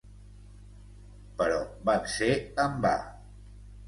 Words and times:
Però 1.41 1.59
van 1.89 2.07
ser 2.13 2.31
en 2.65 2.79
va. 2.87 2.95